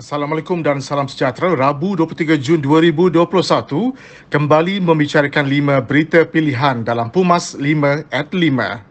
[0.00, 1.52] Assalamualaikum dan salam sejahtera.
[1.52, 3.20] Rabu 23 Jun 2021
[4.32, 8.89] kembali membicarakan lima berita pilihan dalam Pumas 5 at 5.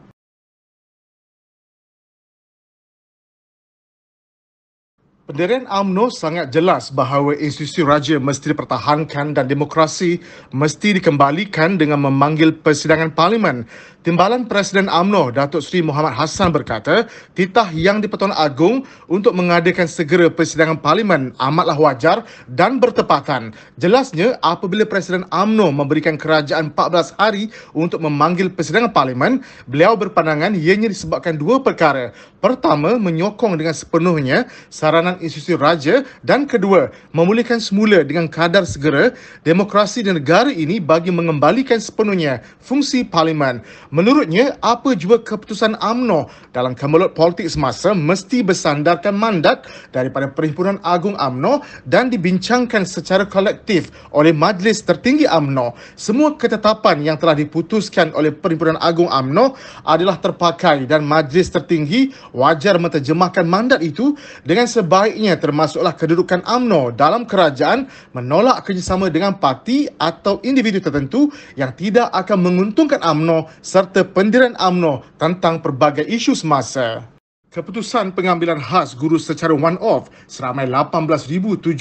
[5.30, 10.18] Pendirian UMNO sangat jelas bahawa institusi raja mesti dipertahankan dan demokrasi
[10.50, 13.70] mesti dikembalikan dengan memanggil persidangan parlimen.
[14.00, 17.06] Timbalan Presiden AMNO, Datuk Seri Muhammad Hassan berkata,
[17.38, 23.54] titah yang di-Pertuan Agong untuk mengadakan segera persidangan parlimen amatlah wajar dan bertepatan.
[23.78, 30.90] Jelasnya, apabila Presiden AMNO memberikan kerajaan 14 hari untuk memanggil persidangan parlimen, beliau berpandangan ianya
[30.90, 32.16] disebabkan dua perkara.
[32.40, 39.12] Pertama, menyokong dengan sepenuhnya saranan institusi raja dan kedua, memulihkan semula dengan kadar segera
[39.46, 43.62] demokrasi di negara ini bagi mengembalikan sepenuhnya fungsi parlimen.
[43.94, 51.20] Menurutnya, apa jua keputusan AMNO dalam kemelut politik semasa mesti bersandarkan mandat daripada Perhimpunan Agung
[51.20, 55.76] AMNO dan dibincangkan secara kolektif oleh Majlis Tertinggi AMNO.
[56.00, 62.80] Semua ketetapan yang telah diputuskan oleh Perhimpunan Agung AMNO adalah terpakai dan Majlis Tertinggi wajar
[62.80, 64.66] menterjemahkan mandat itu dengan
[65.10, 72.14] sebaiknya termasuklah kedudukan AMNO dalam kerajaan menolak kerjasama dengan parti atau individu tertentu yang tidak
[72.14, 77.10] akan menguntungkan AMNO serta pendirian AMNO tentang pelbagai isu semasa.
[77.50, 81.74] Keputusan pengambilan khas guru secara one-off seramai 18,702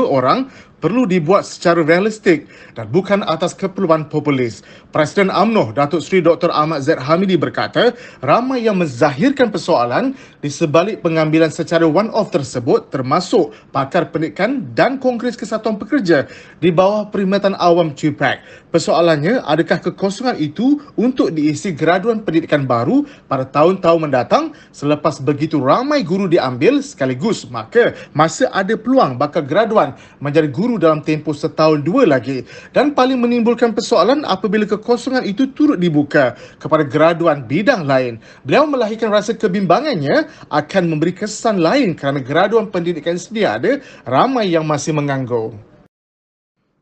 [0.00, 0.48] orang
[0.86, 2.46] perlu dibuat secara realistik
[2.78, 4.62] dan bukan atas keperluan populis.
[4.94, 6.54] Presiden AMNO, Datuk Seri Dr.
[6.54, 7.90] Ahmad Zaid Hamidi berkata,
[8.22, 15.34] ramai yang menzahirkan persoalan di sebalik pengambilan secara one-off tersebut termasuk pakar pendidikan dan Kongres
[15.34, 16.30] Kesatuan Pekerja
[16.62, 18.70] di bawah Perkhidmatan Awam CUPAC.
[18.70, 26.06] Persoalannya, adakah kekosongan itu untuk diisi graduan pendidikan baru pada tahun-tahun mendatang selepas begitu ramai
[26.06, 32.06] guru diambil sekaligus maka masih ada peluang bakal graduan menjadi guru dalam tempoh setahun dua
[32.06, 38.22] lagi dan paling menimbulkan persoalan apabila kekosongan itu turut dibuka kepada graduan bidang lain.
[38.46, 44.64] Beliau melahirkan rasa kebimbangannya akan memberi kesan lain kerana graduan pendidikan sedia ada ramai yang
[44.64, 45.56] masih menganggur.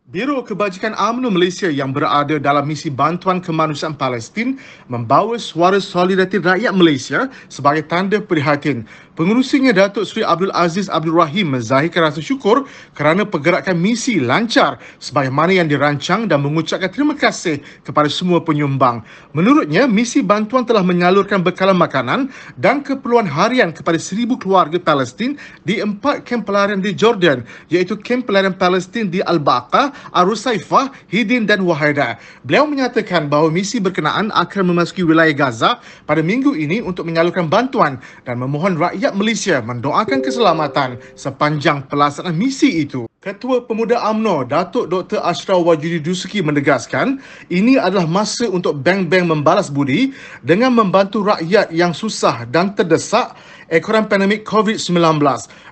[0.04, 6.76] Biro Kebajikan UMNO Malaysia yang berada dalam misi bantuan kemanusiaan Palestin membawa suara solidariti rakyat
[6.76, 8.84] Malaysia sebagai tanda prihatin.
[9.14, 12.66] Pengurusinya Datuk Seri Abdul Aziz Abdul Rahim menzahirkan rasa syukur
[12.98, 19.06] kerana pergerakan misi lancar sebagaimana yang dirancang dan mengucapkan terima kasih kepada semua penyumbang.
[19.30, 22.26] Menurutnya, misi bantuan telah menyalurkan bekalan makanan
[22.58, 28.18] dan keperluan harian kepada seribu keluarga Palestin di empat kem pelarian di Jordan iaitu kem
[28.18, 32.18] pelarian Palestin di Al-Baqah Arusaifah, Hidin dan Wahida.
[32.42, 38.02] Beliau menyatakan bahawa misi berkenaan akan memasuki wilayah Gaza pada minggu ini untuk menyalurkan bantuan
[38.26, 43.04] dan memohon rakyat Malaysia mendoakan keselamatan sepanjang pelaksanaan misi itu.
[43.24, 45.16] Ketua Pemuda AMNO, Datuk Dr.
[45.24, 50.12] Ashraf Wajudi Dusuki menegaskan ini adalah masa untuk bank-bank membalas budi
[50.44, 53.32] dengan membantu rakyat yang susah dan terdesak
[53.72, 55.24] ekoran pandemik COVID-19.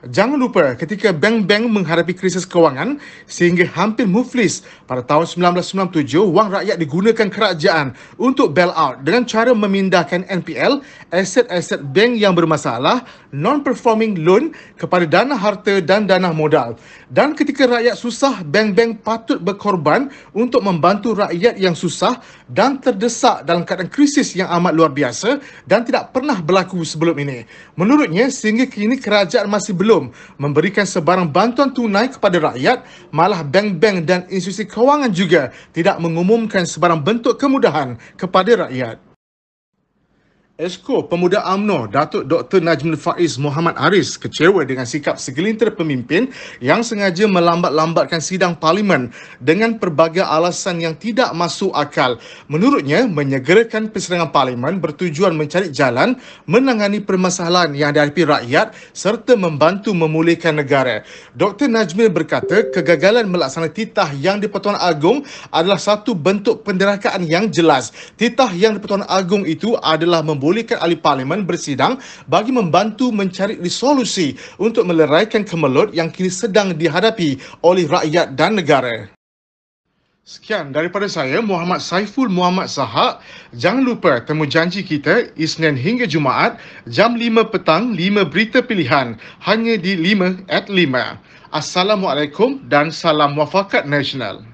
[0.08, 2.96] Jangan lupa ketika bank-bank menghadapi krisis kewangan
[3.28, 10.24] sehingga hampir muflis pada tahun 1997, wang rakyat digunakan kerajaan untuk bailout dengan cara memindahkan
[10.26, 10.80] NPL,
[11.12, 16.80] aset-aset bank yang bermasalah, non-performing loan kepada dana harta dan dana modal.
[17.12, 23.66] Dan ketika rakyat susah, bank-bank patut berkorban untuk membantu rakyat yang susah dan terdesak dalam
[23.66, 27.42] keadaan krisis yang amat luar biasa dan tidak pernah berlaku sebelum ini.
[27.75, 34.22] Menurutnya, sehingga kini kerajaan masih belum memberikan sebarang bantuan tunai kepada rakyat, malah bank-bank dan
[34.30, 39.11] institusi kewangan juga tidak mengumumkan sebarang bentuk kemudahan kepada rakyat.
[40.62, 42.62] Esko Pemuda AMNO Datuk Dr.
[42.62, 46.30] Najmul Faiz Muhammad Aris kecewa dengan sikap segelintir pemimpin
[46.62, 49.10] yang sengaja melambat-lambatkan sidang parlimen
[49.42, 52.14] dengan pelbagai alasan yang tidak masuk akal.
[52.46, 56.14] Menurutnya, menyegerakan persidangan parlimen bertujuan mencari jalan
[56.46, 61.02] menangani permasalahan yang dihadapi rakyat serta membantu memulihkan negara.
[61.34, 61.66] Dr.
[61.66, 67.91] Najmul berkata, kegagalan melaksanakan titah yang di-Pertuan Agong adalah satu bentuk penderakaan yang jelas.
[68.15, 71.97] Titah yang di-Pertuan Agong itu adalah membolehkan membolehkan ahli parlimen bersidang
[72.28, 79.09] bagi membantu mencari resolusi untuk meleraikan kemelut yang kini sedang dihadapi oleh rakyat dan negara.
[80.22, 83.25] Sekian daripada saya Muhammad Saiful Muhammad Sahak.
[83.59, 89.75] Jangan lupa temu janji kita Isnin hingga Jumaat jam 5 petang 5 berita pilihan hanya
[89.81, 91.19] di 5 at 5.
[91.51, 94.52] Assalamualaikum dan salam wafakat nasional.